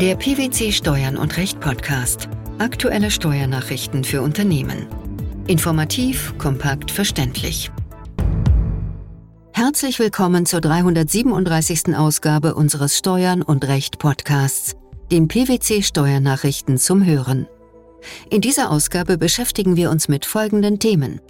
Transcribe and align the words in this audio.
Der 0.00 0.16
PwC 0.16 0.72
Steuern 0.72 1.18
und 1.18 1.36
Recht 1.36 1.60
Podcast. 1.60 2.30
Aktuelle 2.58 3.10
Steuernachrichten 3.10 4.02
für 4.02 4.22
Unternehmen. 4.22 4.86
Informativ, 5.46 6.32
kompakt, 6.38 6.90
verständlich. 6.90 7.70
Herzlich 9.52 9.98
willkommen 9.98 10.46
zur 10.46 10.62
337. 10.62 11.94
Ausgabe 11.94 12.54
unseres 12.54 12.96
Steuern 12.96 13.42
und 13.42 13.68
Recht 13.68 13.98
Podcasts, 13.98 14.74
den 15.12 15.28
PwC 15.28 15.82
Steuernachrichten 15.82 16.78
zum 16.78 17.04
Hören. 17.04 17.46
In 18.30 18.40
dieser 18.40 18.70
Ausgabe 18.70 19.18
beschäftigen 19.18 19.76
wir 19.76 19.90
uns 19.90 20.08
mit 20.08 20.24
folgenden 20.24 20.78
Themen. 20.78 21.20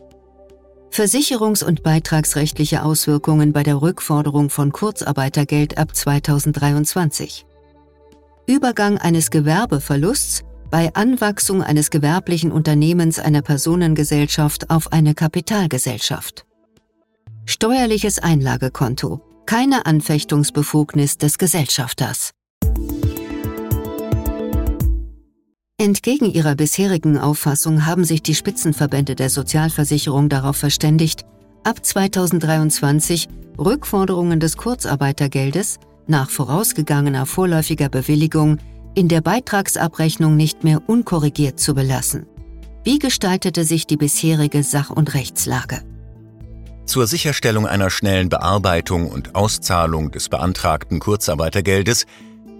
Versicherungs- 0.92 1.64
und 1.64 1.82
beitragsrechtliche 1.82 2.84
Auswirkungen 2.84 3.52
bei 3.52 3.64
der 3.64 3.82
Rückforderung 3.82 4.48
von 4.48 4.70
Kurzarbeitergeld 4.70 5.76
ab 5.76 5.96
2023. 5.96 7.46
Übergang 8.50 8.98
eines 8.98 9.30
Gewerbeverlusts 9.30 10.42
bei 10.72 10.92
Anwachsung 10.94 11.62
eines 11.62 11.88
gewerblichen 11.88 12.50
Unternehmens 12.50 13.20
einer 13.20 13.42
Personengesellschaft 13.42 14.70
auf 14.70 14.90
eine 14.92 15.14
Kapitalgesellschaft. 15.14 16.46
Steuerliches 17.44 18.18
Einlagekonto. 18.18 19.20
Keine 19.46 19.86
Anfechtungsbefugnis 19.86 21.16
des 21.16 21.38
Gesellschafters. 21.38 22.32
Entgegen 25.78 26.26
ihrer 26.26 26.56
bisherigen 26.56 27.18
Auffassung 27.18 27.86
haben 27.86 28.02
sich 28.02 28.20
die 28.20 28.34
Spitzenverbände 28.34 29.14
der 29.14 29.30
Sozialversicherung 29.30 30.28
darauf 30.28 30.56
verständigt, 30.56 31.24
ab 31.62 31.86
2023 31.86 33.28
Rückforderungen 33.60 34.40
des 34.40 34.56
Kurzarbeitergeldes 34.56 35.78
nach 36.10 36.28
vorausgegangener 36.28 37.24
vorläufiger 37.24 37.88
Bewilligung 37.88 38.58
in 38.94 39.08
der 39.08 39.22
Beitragsabrechnung 39.22 40.36
nicht 40.36 40.64
mehr 40.64 40.82
unkorrigiert 40.86 41.58
zu 41.58 41.74
belassen. 41.74 42.26
Wie 42.84 42.98
gestaltete 42.98 43.64
sich 43.64 43.86
die 43.86 43.96
bisherige 43.96 44.62
Sach- 44.62 44.90
und 44.90 45.14
Rechtslage? 45.14 45.82
Zur 46.86 47.06
Sicherstellung 47.06 47.66
einer 47.66 47.88
schnellen 47.88 48.28
Bearbeitung 48.28 49.08
und 49.08 49.34
Auszahlung 49.36 50.10
des 50.10 50.28
beantragten 50.28 50.98
Kurzarbeitergeldes 50.98 52.06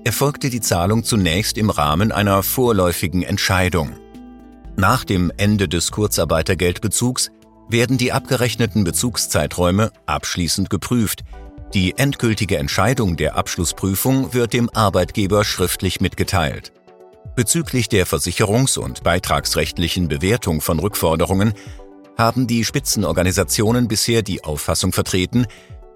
erfolgte 0.05 0.51
die 0.51 0.61
Zahlung 0.61 1.05
zunächst 1.05 1.59
im 1.59 1.69
Rahmen 1.69 2.13
einer 2.13 2.43
vorläufigen 2.43 3.23
Entscheidung. 3.23 3.91
Nach 4.77 5.05
dem 5.05 5.33
Ende 5.37 5.69
des 5.69 5.91
Kurzarbeitergeldbezugs 5.91 7.31
werden 7.69 7.99
die 7.99 8.13
abgerechneten 8.13 8.85
Bezugszeiträume 8.85 9.91
abschließend 10.07 10.71
geprüft, 10.71 11.23
die 11.75 11.97
endgültige 11.97 12.59
Entscheidung 12.59 13.17
der 13.17 13.37
Abschlussprüfung 13.37 14.35
wird 14.35 14.53
dem 14.53 14.69
Arbeitgeber 14.71 15.45
schriftlich 15.45 16.01
mitgeteilt. 16.01 16.73
Bezüglich 17.37 17.89
der 17.89 18.07
versicherungs- 18.07 18.79
und 18.79 19.05
beitragsrechtlichen 19.05 20.09
Bewertung 20.09 20.61
von 20.61 20.81
Rückforderungen 20.81 21.55
haben 22.19 22.47
die 22.47 22.65
Spitzenorganisationen 22.65 23.87
bisher 23.87 24.23
die 24.23 24.43
Auffassung 24.43 24.93
vertreten, 24.93 25.47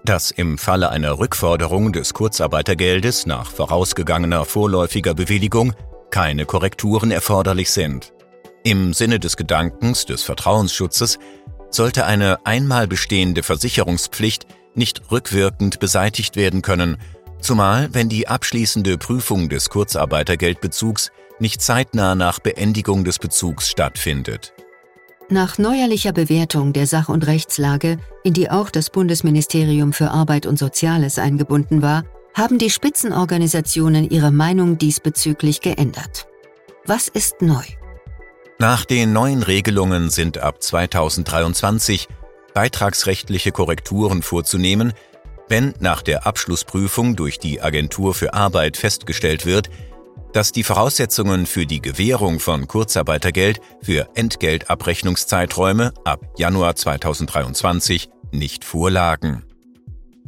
dass 0.05 0.31
im 0.31 0.57
Falle 0.57 0.89
einer 0.89 1.19
Rückforderung 1.19 1.91
des 1.91 2.13
Kurzarbeitergeldes 2.13 3.25
nach 3.25 3.51
vorausgegangener 3.51 4.45
vorläufiger 4.45 5.13
Bewilligung 5.13 5.73
keine 6.09 6.45
Korrekturen 6.45 7.11
erforderlich 7.11 7.69
sind. 7.71 8.13
Im 8.63 8.93
Sinne 8.93 9.19
des 9.19 9.35
Gedankens 9.35 10.05
des 10.05 10.23
Vertrauensschutzes 10.23 11.19
sollte 11.69 12.05
eine 12.05 12.45
einmal 12.45 12.87
bestehende 12.87 13.43
Versicherungspflicht 13.43 14.47
nicht 14.77 15.11
rückwirkend 15.11 15.79
beseitigt 15.79 16.35
werden 16.35 16.61
können, 16.61 16.97
zumal 17.39 17.89
wenn 17.93 18.09
die 18.09 18.27
abschließende 18.27 18.97
Prüfung 18.97 19.49
des 19.49 19.69
Kurzarbeitergeldbezugs 19.69 21.11
nicht 21.39 21.61
zeitnah 21.61 22.15
nach 22.15 22.39
Beendigung 22.39 23.03
des 23.03 23.19
Bezugs 23.19 23.69
stattfindet. 23.69 24.53
Nach 25.29 25.57
neuerlicher 25.57 26.13
Bewertung 26.13 26.71
der 26.71 26.85
Sach- 26.85 27.09
und 27.09 27.25
Rechtslage, 27.25 27.97
in 28.23 28.33
die 28.33 28.49
auch 28.51 28.69
das 28.69 28.89
Bundesministerium 28.91 29.91
für 29.91 30.11
Arbeit 30.11 30.45
und 30.45 30.59
Soziales 30.59 31.17
eingebunden 31.17 31.81
war, 31.81 32.03
haben 32.35 32.57
die 32.57 32.69
Spitzenorganisationen 32.69 34.09
ihre 34.09 34.31
Meinung 34.31 34.77
diesbezüglich 34.77 35.61
geändert. 35.61 36.27
Was 36.85 37.07
ist 37.07 37.41
neu? 37.41 37.63
Nach 38.59 38.85
den 38.85 39.13
neuen 39.13 39.41
Regelungen 39.41 40.09
sind 40.09 40.37
ab 40.37 40.61
2023 40.61 42.07
beitragsrechtliche 42.55 43.51
Korrekturen 43.51 44.23
vorzunehmen, 44.23 44.93
wenn 45.47 45.75
nach 45.79 46.01
der 46.01 46.25
Abschlussprüfung 46.25 47.15
durch 47.15 47.37
die 47.37 47.61
Agentur 47.61 48.15
für 48.15 48.33
Arbeit 48.33 48.77
festgestellt 48.77 49.45
wird, 49.45 49.69
dass 50.33 50.51
die 50.51 50.63
Voraussetzungen 50.63 51.45
für 51.45 51.65
die 51.65 51.81
Gewährung 51.81 52.39
von 52.39 52.67
Kurzarbeitergeld 52.67 53.61
für 53.81 54.09
Entgeltabrechnungszeiträume 54.15 55.93
ab 56.03 56.19
Januar 56.37 56.75
2023 56.75 58.09
nicht 58.31 58.65
vorlagen. 58.65 59.43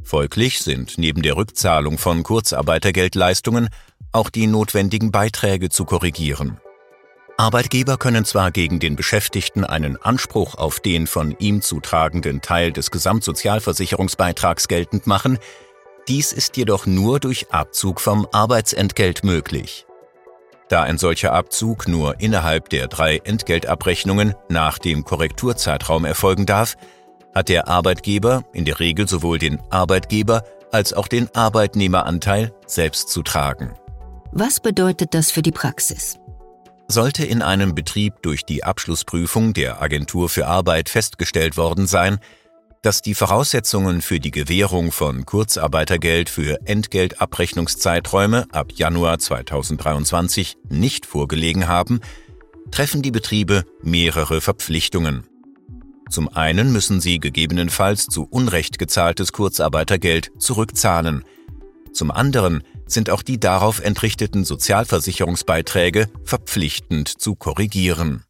Folglich 0.03 0.59
sind 0.59 0.97
neben 0.97 1.23
der 1.23 1.35
Rückzahlung 1.35 1.97
von 1.97 2.23
Kurzarbeitergeldleistungen 2.23 3.69
auch 4.11 4.29
die 4.29 4.47
notwendigen 4.47 5.11
Beiträge 5.11 5.69
zu 5.69 5.83
korrigieren. 5.83 6.59
Arbeitgeber 7.39 7.97
können 7.97 8.25
zwar 8.25 8.49
gegen 8.49 8.79
den 8.79 8.95
Beschäftigten 8.95 9.63
einen 9.63 10.01
Anspruch 10.01 10.55
auf 10.55 10.79
den 10.79 11.05
von 11.05 11.35
ihm 11.37 11.61
zu 11.61 11.79
tragenden 11.79 12.41
Teil 12.41 12.71
des 12.71 12.89
Gesamtsozialversicherungsbeitrags 12.89 14.67
geltend 14.67 15.05
machen, 15.05 15.37
dies 16.07 16.33
ist 16.33 16.57
jedoch 16.57 16.87
nur 16.87 17.19
durch 17.19 17.51
Abzug 17.51 18.01
vom 18.01 18.27
Arbeitsentgelt 18.31 19.23
möglich. 19.23 19.85
Da 20.67 20.81
ein 20.81 20.97
solcher 20.97 21.31
Abzug 21.31 21.87
nur 21.87 22.19
innerhalb 22.19 22.69
der 22.69 22.87
drei 22.87 23.17
Entgeltabrechnungen 23.17 24.33
nach 24.49 24.79
dem 24.79 25.03
Korrekturzeitraum 25.03 26.05
erfolgen 26.05 26.47
darf, 26.47 26.75
hat 27.35 27.49
der 27.49 27.67
Arbeitgeber 27.67 28.45
in 28.51 28.65
der 28.65 28.79
Regel 28.79 29.07
sowohl 29.07 29.37
den 29.37 29.61
Arbeitgeber 29.69 30.43
als 30.71 30.91
auch 30.91 31.07
den 31.07 31.33
Arbeitnehmeranteil 31.35 32.51
selbst 32.65 33.09
zu 33.09 33.21
tragen. 33.21 33.75
Was 34.31 34.59
bedeutet 34.59 35.13
das 35.13 35.29
für 35.29 35.43
die 35.43 35.51
Praxis? 35.51 36.19
Sollte 36.89 37.25
in 37.25 37.41
einem 37.41 37.75
Betrieb 37.75 38.21
durch 38.21 38.45
die 38.45 38.63
Abschlussprüfung 38.63 39.53
der 39.53 39.81
Agentur 39.81 40.29
für 40.29 40.47
Arbeit 40.47 40.87
festgestellt 40.87 41.57
worden 41.57 41.85
sein, 41.85 42.19
dass 42.81 43.01
die 43.01 43.15
Voraussetzungen 43.15 44.01
für 44.01 44.21
die 44.21 44.31
Gewährung 44.31 44.93
von 44.93 45.25
Kurzarbeitergeld 45.25 46.29
für 46.29 46.59
Entgeltabrechnungszeiträume 46.65 48.45
ab 48.51 48.71
Januar 48.73 49.19
2023 49.19 50.55
nicht 50.69 51.05
vorgelegen 51.05 51.67
haben, 51.67 51.99
treffen 52.71 53.01
die 53.01 53.11
Betriebe 53.11 53.65
mehrere 53.81 54.39
Verpflichtungen. 54.39 55.25
Zum 56.09 56.29
einen 56.29 56.71
müssen 56.71 57.01
sie 57.01 57.19
gegebenenfalls 57.19 58.05
zu 58.05 58.25
Unrecht 58.29 58.79
gezahltes 58.79 59.33
Kurzarbeitergeld 59.33 60.31
zurückzahlen. 60.37 61.25
Zum 61.91 62.11
anderen 62.11 62.63
sind 62.87 63.09
auch 63.09 63.21
die 63.21 63.39
darauf 63.39 63.79
entrichteten 63.79 64.45
Sozialversicherungsbeiträge 64.45 66.09
verpflichtend 66.23 67.07
zu 67.07 67.35
korrigieren. 67.35 68.23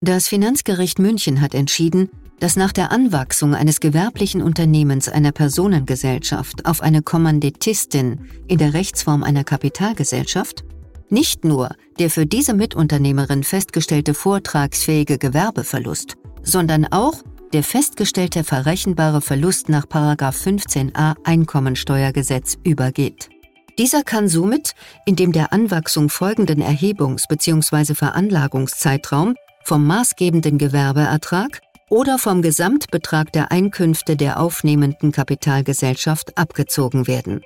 Das 0.00 0.28
Finanzgericht 0.28 0.98
München 0.98 1.40
hat 1.40 1.54
entschieden, 1.54 2.10
dass 2.38 2.56
nach 2.56 2.72
der 2.72 2.92
Anwachsung 2.92 3.54
eines 3.54 3.80
gewerblichen 3.80 4.42
Unternehmens 4.42 5.08
einer 5.08 5.32
Personengesellschaft 5.32 6.66
auf 6.66 6.82
eine 6.82 7.02
Kommandittistin 7.02 8.26
in 8.46 8.58
der 8.58 8.74
Rechtsform 8.74 9.22
einer 9.22 9.42
Kapitalgesellschaft 9.42 10.64
nicht 11.08 11.44
nur 11.44 11.70
der 11.98 12.10
für 12.10 12.26
diese 12.26 12.52
Mitunternehmerin 12.52 13.44
festgestellte 13.44 14.12
vortragsfähige 14.12 15.18
Gewerbeverlust, 15.18 16.16
sondern 16.42 16.86
auch 16.86 17.22
der 17.56 17.62
festgestellte 17.62 18.44
verrechenbare 18.44 19.22
Verlust 19.22 19.70
nach 19.70 19.86
15a 19.86 21.14
Einkommensteuergesetz 21.24 22.58
übergeht. 22.64 23.30
Dieser 23.78 24.02
kann 24.02 24.28
somit 24.28 24.74
in 25.06 25.16
dem 25.16 25.32
der 25.32 25.54
Anwachsung 25.54 26.10
folgenden 26.10 26.60
Erhebungs- 26.60 27.26
bzw. 27.26 27.94
Veranlagungszeitraum 27.94 29.36
vom 29.64 29.86
maßgebenden 29.86 30.58
Gewerbeertrag 30.58 31.62
oder 31.88 32.18
vom 32.18 32.42
Gesamtbetrag 32.42 33.32
der 33.32 33.50
Einkünfte 33.50 34.16
der 34.16 34.38
aufnehmenden 34.38 35.10
Kapitalgesellschaft 35.10 36.36
abgezogen 36.36 37.06
werden. 37.06 37.40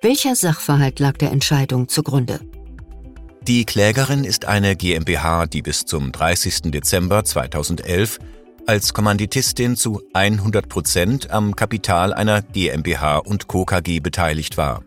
Welcher 0.00 0.34
Sachverhalt 0.34 0.98
lag 0.98 1.18
der 1.18 1.30
Entscheidung 1.30 1.88
zugrunde? 1.88 2.40
Die 3.42 3.66
Klägerin 3.66 4.24
ist 4.24 4.46
eine 4.46 4.76
GmbH, 4.76 5.44
die 5.44 5.60
bis 5.60 5.84
zum 5.84 6.10
30. 6.10 6.70
Dezember 6.70 7.22
2011 7.22 8.18
als 8.66 8.94
Kommanditistin 8.94 9.76
zu 9.76 10.02
100 10.12 10.68
Prozent 10.68 11.30
am 11.30 11.56
Kapital 11.56 12.14
einer 12.14 12.42
GmbH 12.42 13.18
und 13.18 13.48
Co. 13.48 13.64
KG 13.64 14.00
beteiligt 14.00 14.56
war. 14.56 14.82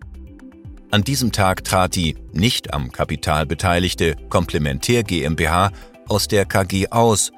An 0.91 1.03
diesem 1.03 1.31
Tag 1.31 1.63
trat 1.63 1.95
die 1.95 2.15
nicht 2.31 2.73
am 2.73 2.91
Kapital 2.91 3.45
beteiligte 3.45 4.15
Komplementär 4.29 5.03
GmbH 5.03 5.71
aus 6.07 6.27
der 6.27 6.45
KG 6.45 6.87
aus, 6.89 7.31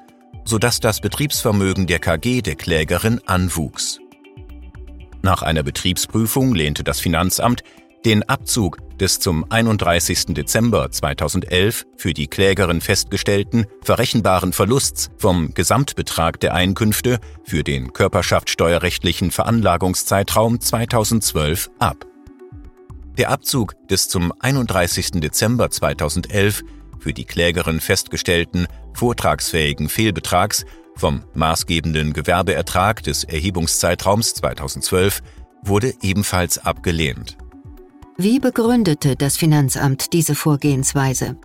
sodass 0.44 0.80
das 0.80 1.00
Betriebsvermögen 1.00 1.86
der 1.86 1.98
KG 1.98 2.42
der 2.42 2.54
Klägerin 2.54 3.20
anwuchs. 3.26 3.98
Nach 5.22 5.42
einer 5.42 5.62
Betriebsprüfung 5.62 6.54
lehnte 6.54 6.84
das 6.84 7.00
Finanzamt 7.00 7.62
den 8.04 8.22
Abzug 8.28 8.78
des 8.98 9.18
zum 9.20 9.44
31. 9.50 10.26
Dezember 10.34 10.90
2011 10.90 11.84
für 11.96 12.14
die 12.14 12.26
Klägerin 12.26 12.80
festgestellten 12.80 13.66
verrechenbaren 13.82 14.52
Verlusts 14.52 15.10
vom 15.18 15.54
Gesamtbetrag 15.54 16.40
der 16.40 16.54
Einkünfte 16.54 17.18
für 17.44 17.64
den 17.64 17.92
körperschaftssteuerrechtlichen 17.92 19.30
Veranlagungszeitraum 19.30 20.60
2012 20.60 21.70
ab. 21.78 22.06
Der 23.18 23.30
Abzug 23.30 23.74
des 23.88 24.08
zum 24.08 24.32
31. 24.38 25.12
Dezember 25.20 25.70
2011 25.70 26.62
für 27.00 27.12
die 27.12 27.24
Klägerin 27.24 27.80
festgestellten 27.80 28.66
vortragsfähigen 28.94 29.88
Fehlbetrags 29.88 30.64
vom 30.96 31.24
maßgebenden 31.34 32.12
Gewerbeertrag 32.12 33.02
des 33.02 33.24
Erhebungszeitraums 33.24 34.34
2012 34.34 35.20
wurde 35.62 35.94
ebenfalls 36.02 36.58
abgelehnt. 36.58 37.36
Wie 38.20 38.40
begründete 38.40 39.14
das 39.14 39.36
Finanzamt 39.36 40.12
diese 40.12 40.34
Vorgehensweise? 40.34 41.36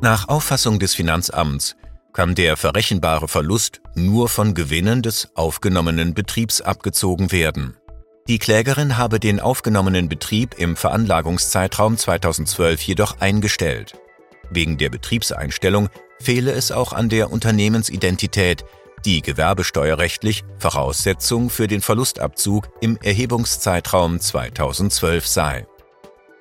Nach 0.00 0.26
Auffassung 0.26 0.80
des 0.80 0.92
Finanzamts 0.92 1.76
kann 2.12 2.34
der 2.34 2.56
verrechenbare 2.56 3.28
Verlust 3.28 3.80
nur 3.94 4.28
von 4.28 4.54
Gewinnen 4.54 5.02
des 5.02 5.28
aufgenommenen 5.36 6.12
Betriebs 6.12 6.60
abgezogen 6.60 7.30
werden. 7.30 7.76
Die 8.26 8.40
Klägerin 8.40 8.98
habe 8.98 9.20
den 9.20 9.38
aufgenommenen 9.38 10.08
Betrieb 10.08 10.58
im 10.58 10.74
Veranlagungszeitraum 10.74 11.96
2012 11.96 12.82
jedoch 12.82 13.20
eingestellt. 13.20 13.96
Wegen 14.50 14.78
der 14.78 14.90
Betriebseinstellung 14.90 15.90
fehle 16.18 16.50
es 16.50 16.72
auch 16.72 16.92
an 16.92 17.08
der 17.08 17.30
Unternehmensidentität, 17.30 18.64
die 19.04 19.22
gewerbesteuerrechtlich 19.22 20.42
Voraussetzung 20.58 21.50
für 21.50 21.68
den 21.68 21.82
Verlustabzug 21.82 22.68
im 22.80 22.98
Erhebungszeitraum 23.00 24.18
2012 24.18 25.26
sei. 25.28 25.66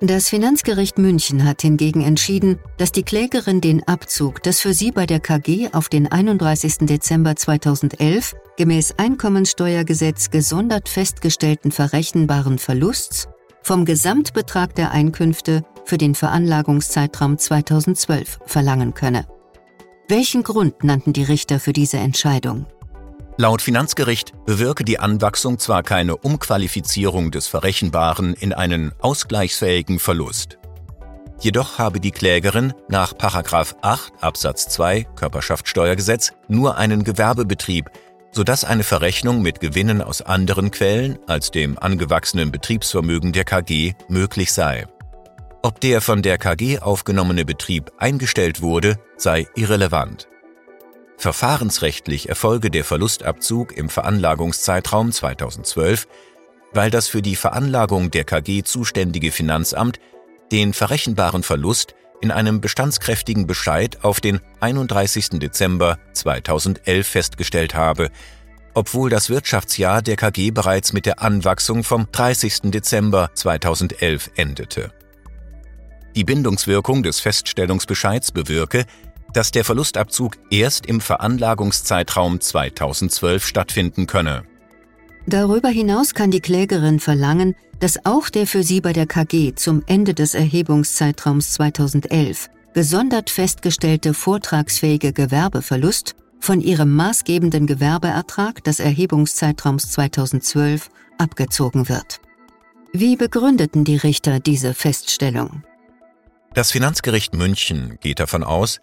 Das 0.06 0.28
Finanzgericht 0.28 0.98
München 0.98 1.46
hat 1.46 1.62
hingegen 1.62 2.02
entschieden, 2.02 2.60
dass 2.76 2.92
die 2.92 3.04
Klägerin 3.04 3.62
den 3.62 3.88
Abzug 3.88 4.44
des 4.44 4.60
für 4.60 4.74
sie 4.74 4.92
bei 4.92 5.06
der 5.06 5.22
KG 5.22 5.70
auf 5.72 5.88
den 5.88 6.12
31. 6.12 6.80
Dezember 6.80 7.38
2011 7.38 8.36
gemäß 8.58 8.96
Einkommensteuergesetz 8.98 10.30
gesondert 10.30 10.90
festgestellten 10.90 11.72
verrechenbaren 11.72 12.60
Verlusts 12.60 13.30
vom 13.62 13.86
Gesamtbetrag 13.86 14.76
der 14.76 14.92
Einkünfte 14.92 15.64
für 15.86 15.98
den 15.98 16.16
Veranlagungszeitraum 16.16 17.38
2012 17.38 18.40
verlangen 18.46 18.94
könne. 18.94 19.26
Welchen 20.10 20.44
Grund 20.44 20.84
nannten 20.84 21.14
die 21.14 21.24
Richter 21.24 21.62
für 21.62 21.72
diese 21.72 21.96
Entscheidung? 21.96 22.66
Laut 23.38 23.64
Finanzgericht 23.64 24.34
bewirke 24.46 24.84
die 24.84 25.00
Anwachsung 25.00 25.58
zwar 25.58 25.82
keine 25.82 26.18
Umqualifizierung 26.18 27.32
des 27.32 27.48
Verrechenbaren 27.48 28.36
in 28.36 28.54
einen 28.54 28.92
ausgleichsfähigen 29.00 29.98
Verlust. 29.98 30.60
Jedoch 31.40 31.80
habe 31.80 32.00
die 32.00 32.12
Klägerin 32.12 32.74
nach 32.90 33.14
8 33.20 34.14
Absatz 34.22 34.70
2 34.70 35.04
Körperschaftssteuergesetz 35.16 36.34
nur 36.48 36.78
einen 36.78 37.04
Gewerbebetrieb, 37.04 37.90
sodass 38.32 38.66
eine 38.66 38.84
Verrechnung 38.84 39.42
mit 39.42 39.60
Gewinnen 39.60 40.04
aus 40.04 40.22
anderen 40.22 40.70
Quellen 40.70 41.18
als 41.26 41.50
dem 41.50 41.80
angewachsenen 41.80 42.52
Betriebsvermögen 42.52 43.34
der 43.34 43.46
KG 43.46 43.94
möglich 44.10 44.54
sei. 44.54 44.86
Ob 45.64 45.82
der 45.82 46.02
von 46.02 46.22
der 46.22 46.38
KG 46.38 46.80
aufgenommene 46.80 47.46
Betrieb 47.46 47.92
eingestellt 47.98 48.62
wurde, 48.62 49.00
sei 49.18 49.48
irrelevant. 49.56 50.28
Verfahrensrechtlich 51.18 52.30
erfolge 52.30 52.70
der 52.70 52.84
Verlustabzug 52.84 53.76
im 53.78 53.90
Veranlagungszeitraum 53.90 55.12
2012, 55.12 56.08
weil 56.74 56.90
das 56.90 57.08
für 57.08 57.22
die 57.22 57.36
Veranlagung 57.36 58.12
der 58.12 58.24
KG 58.24 58.64
zuständige 58.64 59.32
Finanzamt 59.32 60.00
den 60.52 60.74
verrechenbaren 60.74 61.44
Verlust 61.44 61.96
in 62.22 62.32
einem 62.32 62.62
bestandskräftigen 62.62 63.48
Bescheid 63.48 64.04
auf 64.04 64.22
den 64.22 64.40
31. 64.60 65.40
Dezember 65.40 65.98
2011 66.14 67.08
festgestellt 67.08 67.76
habe, 67.76 68.10
obwohl 68.74 69.10
das 69.10 69.30
Wirtschaftsjahr 69.30 70.02
der 70.02 70.16
KG 70.16 70.52
bereits 70.52 70.94
mit 70.94 71.06
der 71.06 71.22
Anwachsung 71.22 71.84
vom 71.84 72.08
30. 72.12 72.72
Dezember 72.72 73.32
2011 73.34 74.32
endete. 74.36 74.92
Die 76.16 76.24
Bindungswirkung 76.24 77.04
des 77.04 77.20
Feststellungsbescheids 77.20 78.32
bewirke, 78.32 78.86
dass 79.34 79.52
der 79.52 79.66
Verlustabzug 79.66 80.38
erst 80.50 80.86
im 80.86 81.02
Veranlagungszeitraum 81.02 82.40
2012 82.40 83.46
stattfinden 83.46 84.08
könne. 84.08 84.44
Darüber 85.26 85.70
hinaus 85.70 86.14
kann 86.14 86.32
die 86.32 86.42
Klägerin 86.42 87.00
verlangen, 87.00 87.56
dass 87.80 88.06
auch 88.06 88.30
der 88.30 88.48
für 88.48 88.64
sie 88.64 88.82
bei 88.82 88.94
der 88.94 89.08
KG 89.08 89.56
zum 89.56 89.84
Ende 89.88 90.14
des 90.14 90.34
Erhebungszeitraums 90.34 91.54
2011 91.54 92.50
gesondert 92.74 93.30
festgestellte 93.30 94.14
vortragsfähige 94.14 95.14
Gewerbeverlust 95.14 96.16
von 96.40 96.60
ihrem 96.60 96.94
maßgebenden 96.96 97.68
Gewerbeertrag 97.68 98.64
des 98.64 98.80
Erhebungszeitraums 98.80 99.92
2012 99.92 100.90
abgezogen 101.18 101.88
wird. 101.88 102.20
Wie 102.92 103.16
begründeten 103.16 103.86
die 103.86 103.98
Richter 103.98 104.40
diese 104.40 104.74
Feststellung? 104.74 105.64
Das 106.54 106.72
Finanzgericht 106.72 107.34
München 107.34 107.98
geht 108.02 108.20
davon 108.20 108.44
aus, 108.44 108.80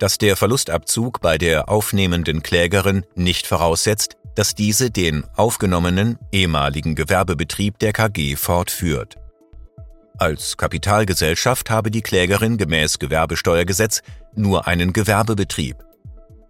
dass 0.00 0.18
der 0.18 0.34
Verlustabzug 0.34 1.20
bei 1.20 1.38
der 1.38 1.68
aufnehmenden 1.68 2.42
Klägerin 2.42 3.04
nicht 3.14 3.46
voraussetzt, 3.46 4.16
dass 4.34 4.54
diese 4.54 4.90
den 4.90 5.24
aufgenommenen 5.36 6.18
ehemaligen 6.32 6.94
Gewerbebetrieb 6.94 7.78
der 7.78 7.92
KG 7.92 8.34
fortführt. 8.36 9.16
Als 10.18 10.56
Kapitalgesellschaft 10.56 11.70
habe 11.70 11.90
die 11.90 12.02
Klägerin 12.02 12.56
gemäß 12.56 12.98
Gewerbesteuergesetz 12.98 14.02
nur 14.34 14.66
einen 14.66 14.92
Gewerbebetrieb. 14.92 15.76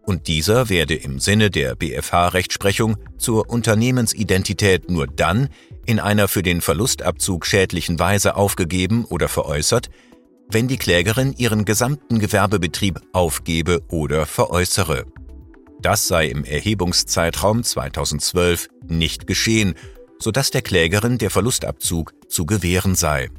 Und 0.03 0.29
dieser 0.29 0.69
werde 0.69 0.95
im 0.95 1.19
Sinne 1.19 1.51
der 1.51 1.75
BFH-Rechtsprechung 1.75 2.97
zur 3.19 3.51
Unternehmensidentität 3.51 4.91
nur 4.91 5.07
dann 5.07 5.49
in 5.87 6.01
einer 6.01 6.29
für 6.29 6.43
den 6.43 6.61
Verlustabzug 6.61 7.47
schädlichen 7.47 7.99
Weise 7.99 8.37
aufgegeben 8.37 9.05
oder 9.05 9.29
veräußert, 9.29 9.91
wenn 10.53 10.69
die 10.69 10.77
Klägerin 10.77 11.35
ihren 11.37 11.65
gesamten 11.65 12.19
Gewerbebetrieb 12.19 13.01
aufgebe 13.13 13.83
oder 13.89 14.27
veräußere. 14.27 15.07
Das 15.81 16.09
sei 16.09 16.27
im 16.27 16.45
Erhebungszeitraum 16.45 17.63
2012 17.63 18.69
nicht 18.87 19.27
geschehen, 19.27 19.75
sodass 20.19 20.51
der 20.51 20.63
Klägerin 20.63 21.19
der 21.19 21.31
Verlustabzug 21.31 22.13
zu 22.29 22.45
gewähren 22.45 22.95
sei. 22.95 23.31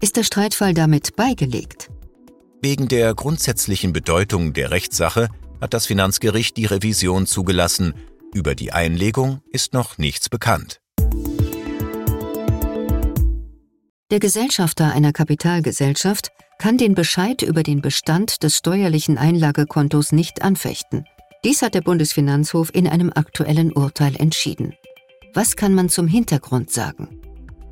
Ist 0.00 0.16
der 0.16 0.24
Streitfall 0.24 0.74
damit 0.74 1.16
beigelegt? 1.16 1.90
Wegen 2.60 2.88
der 2.88 3.14
grundsätzlichen 3.14 3.92
Bedeutung 3.92 4.52
der 4.52 4.70
Rechtssache 4.70 5.28
hat 5.60 5.74
das 5.74 5.86
Finanzgericht 5.86 6.56
die 6.56 6.66
Revision 6.66 7.26
zugelassen. 7.26 7.94
Über 8.34 8.54
die 8.54 8.72
Einlegung 8.72 9.40
ist 9.50 9.72
noch 9.72 9.98
nichts 9.98 10.28
bekannt. 10.28 10.80
Der 14.12 14.20
Gesellschafter 14.20 14.92
einer 14.92 15.12
Kapitalgesellschaft 15.12 16.32
kann 16.62 16.78
den 16.78 16.94
Bescheid 16.94 17.42
über 17.42 17.64
den 17.64 17.82
Bestand 17.82 18.44
des 18.44 18.58
steuerlichen 18.58 19.18
Einlagekontos 19.18 20.12
nicht 20.12 20.42
anfechten. 20.42 21.06
Dies 21.44 21.60
hat 21.60 21.74
der 21.74 21.80
Bundesfinanzhof 21.80 22.72
in 22.72 22.86
einem 22.86 23.10
aktuellen 23.12 23.72
Urteil 23.72 24.14
entschieden. 24.14 24.72
Was 25.34 25.56
kann 25.56 25.74
man 25.74 25.88
zum 25.88 26.06
Hintergrund 26.06 26.70
sagen? 26.70 27.20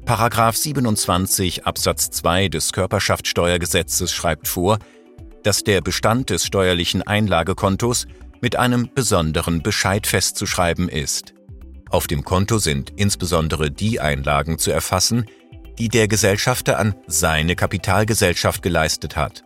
Paragraph 0.07 0.57
27 0.57 1.67
Absatz 1.67 2.11
2 2.11 2.49
des 2.49 2.73
Körperschaftssteuergesetzes 2.73 4.13
schreibt 4.13 4.49
vor, 4.49 4.81
dass 5.45 5.63
der 5.63 5.83
Bestand 5.83 6.31
des 6.31 6.45
steuerlichen 6.45 7.03
Einlagekontos 7.03 8.09
mit 8.41 8.57
einem 8.57 8.89
besonderen 8.93 9.63
Bescheid 9.63 10.05
festzuschreiben 10.05 10.89
ist. 10.89 11.33
Auf 11.91 12.09
dem 12.09 12.25
Konto 12.25 12.59
sind 12.59 12.93
insbesondere 12.97 13.71
die 13.71 14.01
Einlagen 14.01 14.59
zu 14.59 14.73
erfassen, 14.73 15.27
die 15.81 15.89
der 15.89 16.09
Gesellschafter 16.09 16.79
an 16.79 16.95
seine 17.07 17.57
Kapitalgesellschaft 17.57 18.63
geleistet 18.63 19.17
hat. 19.17 19.45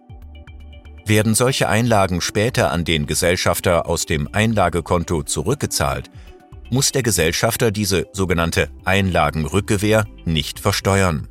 Werden 1.07 1.37
solche 1.37 1.69
Einlagen 1.69 2.21
später 2.21 2.73
an 2.73 2.85
den 2.85 3.07
Gesellschafter 3.07 3.87
aus 3.87 4.05
dem 4.05 4.29
Einlagekonto 4.33 5.23
zurückgezahlt, 5.23 6.11
muss 6.71 6.91
der 6.91 7.05
Gesellschafter 7.05 7.71
diese 7.71 8.09
sogenannte 8.12 8.69
Einlagenrückgewähr 8.85 10.07
nicht 10.25 10.59
versteuern. 10.59 11.29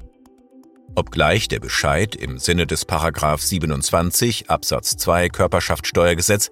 Obgleich 0.96 1.50
der 1.50 1.60
Bescheid 1.60 2.16
im 2.16 2.38
Sinne 2.38 2.66
des 2.66 2.86
Paragraph 2.86 3.42
27 3.42 4.50
Absatz 4.50 4.96
2 4.96 5.28
Körperschaftssteuergesetz 5.28 6.50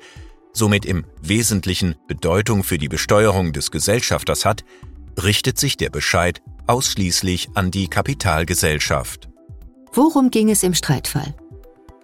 somit 0.51 0.86
im 0.86 1.05
Wesentlichen 1.22 1.96
Bedeutung 2.08 2.65
für 2.65 2.77
die 2.77 2.89
Besteuerung 2.89 3.53
des 3.53 3.72
Gesellschafters 3.72 4.43
hat, 4.43 4.65
richtet 5.24 5.58
sich 5.58 5.77
der 5.77 5.89
Bescheid 5.89 6.41
ausschließlich 6.68 7.50
an 7.56 7.72
die 7.72 7.88
Kapitalgesellschaft. 7.88 9.30
Worum 9.94 10.32
ging 10.32 10.50
es 10.50 10.63
im 10.63 10.74
Streitfall? 10.74 11.36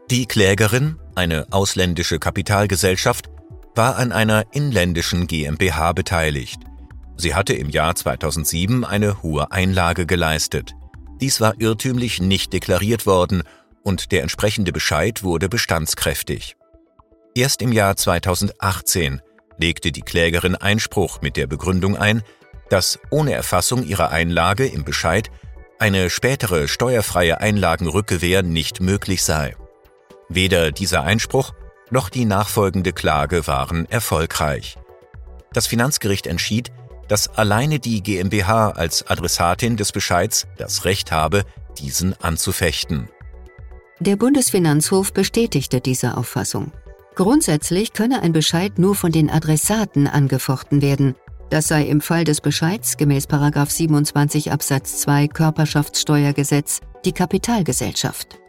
Die 0.10 0.26
Klägerin, 0.26 0.98
eine 1.16 1.48
ausländische 1.52 2.20
Kapitalgesellschaft, 2.20 3.30
war 3.76 3.98
an 3.98 4.12
einer 4.12 4.46
inländischen 4.52 5.28
GmbH 5.28 5.94
beteiligt. 5.94 6.60
Sie 7.16 7.36
hatte 7.36 7.54
im 7.54 7.70
Jahr 7.70 7.96
2007 7.96 8.86
eine 8.86 9.22
hohe 9.24 9.52
Einlage 9.52 10.06
geleistet. 10.06 10.74
Dies 11.20 11.42
war 11.42 11.60
irrtümlich 11.60 12.22
nicht 12.22 12.54
deklariert 12.54 13.06
worden 13.06 13.44
und 13.84 14.12
der 14.12 14.22
entsprechende 14.22 14.72
Bescheid 14.72 15.24
wurde 15.24 15.50
bestandskräftig. 15.50 16.58
Erst 17.36 17.62
im 17.62 17.72
Jahr 17.72 17.96
2018 17.96 19.22
legte 19.58 19.92
die 19.92 20.02
Klägerin 20.02 20.56
Einspruch 20.56 21.22
mit 21.22 21.38
der 21.38 21.48
Begründung 21.48 21.96
ein, 21.96 22.24
dass 22.70 23.00
ohne 23.10 23.34
Erfassung 23.34 23.84
ihrer 23.84 24.12
Einlage 24.12 24.68
im 24.68 24.84
Bescheid 24.84 25.30
eine 25.80 26.10
spätere 26.10 26.68
steuerfreie 26.68 27.40
Einlagenrückgewähr 27.40 28.44
nicht 28.44 28.82
möglich 28.82 29.24
sei. 29.24 29.56
Weder 30.30 30.72
dieser 30.72 31.04
Einspruch 31.04 31.54
noch 31.90 32.10
die 32.10 32.26
nachfolgende 32.26 32.94
Klage 32.94 33.48
waren 33.48 33.86
erfolgreich. 33.90 34.78
Das 35.54 35.68
Finanzgericht 35.68 36.28
entschied, 36.28 36.72
dass 37.08 37.30
alleine 37.30 37.80
die 37.80 38.04
GmbH 38.04 38.72
als 38.72 39.08
Adressatin 39.08 39.78
des 39.78 39.92
Bescheids 39.92 40.48
das 40.58 40.84
Recht 40.84 41.12
habe, 41.12 41.44
diesen 41.78 42.20
anzufechten. 42.22 43.08
Der 44.00 44.16
Bundesfinanzhof 44.16 45.14
bestätigte 45.14 45.80
diese 45.80 46.18
Auffassung. 46.18 46.72
Grundsätzlich 47.16 47.94
könne 47.94 48.22
ein 48.22 48.34
Bescheid 48.34 48.78
nur 48.78 48.94
von 48.94 49.12
den 49.12 49.30
Adressaten 49.30 50.08
angefochten 50.08 50.82
werden. 50.82 51.16
Das 51.50 51.68
sei 51.68 51.84
im 51.84 52.02
Fall 52.02 52.26
des 52.26 52.42
Bescheids 52.42 52.98
gemäß 52.98 53.28
27 53.28 54.52
Absatz 54.52 54.98
2 55.00 55.28
Körperschaftssteuergesetz 55.30 56.82
die 57.06 57.14
Kapitalgesellschaft. 57.14 58.40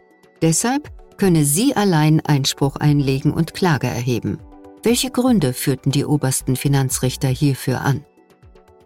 Deshalb 0.41 0.91
könne 1.17 1.45
sie 1.45 1.75
allein 1.75 2.19
Einspruch 2.25 2.75
einlegen 2.75 3.31
und 3.31 3.53
Klage 3.53 3.87
erheben. 3.87 4.39
Welche 4.83 5.11
Gründe 5.11 5.53
führten 5.53 5.91
die 5.91 6.05
obersten 6.05 6.55
Finanzrichter 6.55 7.27
hierfür 7.27 7.81
an? 7.81 8.05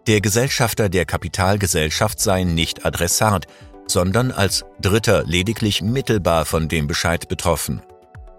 Der 0.06 0.20
Gesellschafter 0.20 0.88
der 0.88 1.06
Kapitalgesellschaft 1.06 2.20
sei 2.20 2.44
nicht 2.44 2.84
Adressat, 2.84 3.46
sondern 3.86 4.30
als 4.30 4.64
Dritter 4.80 5.24
lediglich 5.24 5.82
mittelbar 5.82 6.44
von 6.44 6.68
dem 6.68 6.86
Bescheid 6.86 7.28
betroffen. 7.28 7.80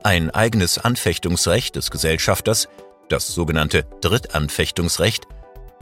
Ein 0.03 0.29
eigenes 0.29 0.77
Anfechtungsrecht 0.77 1.75
des 1.75 1.91
Gesellschafters, 1.91 2.67
das 3.09 3.27
sogenannte 3.27 3.85
Drittanfechtungsrecht, 4.01 5.25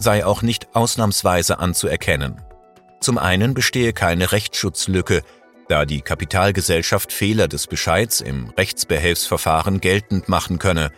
sei 0.03 0.25
auch 0.25 0.43
nicht 0.43 0.75
ausnahmsweise 0.75 1.57
anzuerkennen. 1.57 2.41
Zum 3.00 3.17
einen 3.17 3.53
bestehe 3.53 3.93
keine 3.93 4.31
Rechtsschutzlücke, 4.31 5.24
da 5.67 5.86
die 5.86 6.01
Kapitalgesellschaft 6.01 7.12
Fehler 7.12 7.48
des 7.48 7.67
Bescheids 7.67 8.22
im 8.22 8.50
Rechtsbehelfsverfahren 8.50 9.81
geltend 9.81 10.29
machen 10.29 10.60
könne. 10.60 10.91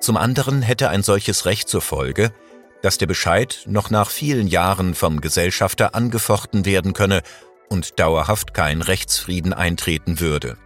Zum 0.00 0.16
anderen 0.16 0.62
hätte 0.62 0.88
ein 0.88 1.02
solches 1.02 1.44
Recht 1.44 1.68
zur 1.68 1.82
Folge, 1.82 2.32
dass 2.82 2.98
der 2.98 3.06
Bescheid 3.06 3.64
noch 3.66 3.90
nach 3.90 4.10
vielen 4.10 4.46
Jahren 4.46 4.94
vom 4.94 5.20
Gesellschafter 5.20 5.94
angefochten 5.94 6.64
werden 6.64 6.94
könne 6.94 7.22
und 7.68 8.00
dauerhaft 8.00 8.54
kein 8.54 8.80
Rechtsfrieden 8.82 9.52
eintreten 9.52 10.20
würde. 10.20 10.56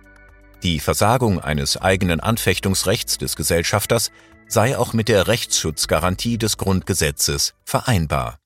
Die 0.63 0.81
Versagung 0.81 1.41
eines 1.41 1.77
eigenen 1.77 2.21
Anfechtungsrechts 2.21 3.19
des 3.19 3.37
Gesellschafters 3.37 4.11
sei 4.49 4.79
auch 4.79 4.93
mit 4.93 5.09
der 5.09 5.29
Rechtsschutzgarantie 5.29 6.39
des 6.39 6.57
Grundgesetzes 6.57 7.55
vereinbar. 7.65 8.39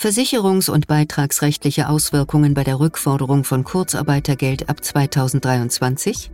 Versicherungs- 0.00 0.70
und 0.70 0.86
beitragsrechtliche 0.86 1.88
Auswirkungen 1.88 2.54
bei 2.54 2.64
der 2.64 2.78
Rückforderung 2.78 3.44
von 3.44 3.64
Kurzarbeitergeld 3.64 4.68
ab 4.68 4.84
2023 4.84 6.30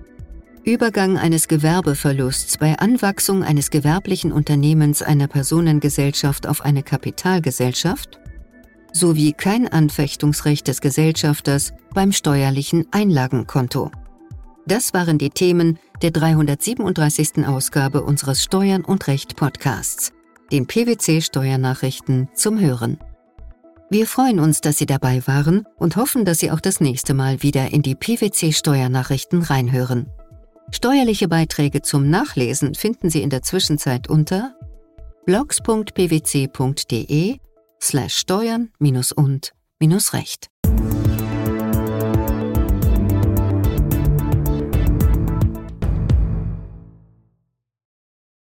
Übergang 0.65 1.19
eines 1.19 1.49
Gewerbeverlusts 1.49 2.59
bei 2.59 2.79
Anwachsung 2.79 3.43
eines 3.43 3.71
gewerblichen 3.71 4.31
Unternehmens 4.31 5.03
einer 5.03 5.27
Personengesellschaft 5.27 6.47
auf 6.47 6.65
eine 6.65 6.85
Kapitalgesellschaft 6.85 8.21
sowie 8.93 9.33
kein 9.33 9.67
Anfechtungsrecht 9.67 10.69
des 10.69 10.81
Gesellschafters 10.81 11.73
beim 11.95 12.13
steuerlichen 12.13 12.87
Einlagenkonto. 12.93 13.91
Das 14.65 14.95
waren 14.95 15.19
die 15.19 15.31
Themen 15.31 15.81
der 16.03 16.11
337. 16.11 17.47
Ausgabe 17.47 18.03
unseres 18.03 18.43
Steuern 18.43 18.85
und 18.85 19.07
Recht 19.07 19.37
Podcasts, 19.37 20.13
den 20.51 20.67
PwC 20.67 21.21
Steuernachrichten 21.21 22.29
zum 22.35 22.59
Hören. 22.59 22.99
Wir 23.89 24.07
freuen 24.07 24.41
uns, 24.41 24.61
dass 24.61 24.79
Sie 24.79 24.87
dabei 24.87 25.25
waren 25.27 25.65
und 25.77 25.97
hoffen, 25.97 26.25
dass 26.25 26.41
Sie 26.41 26.51
auch 26.51 26.61
das 26.61 26.81
nächste 26.81 27.15
Mal 27.15 27.43
wieder 27.43 27.73
in 27.73 27.83
die 27.83 27.95
PwC 27.95 28.53
Steuernachrichten 28.53 29.43
reinhören. 29.43 30.11
Steuerliche 30.73 31.29
Beiträge 31.29 31.83
zum 31.83 32.11
Nachlesen 32.11 32.75
finden 32.75 33.09
Sie 33.09 33.23
in 33.23 33.31
der 33.31 33.43
Zwischenzeit 33.43 34.09
unter 34.09 34.57
blogs.pwc.de 35.25 35.79
slash 37.81 38.15
steuern 38.17 38.73
und 39.13 39.53
recht. 40.15 40.52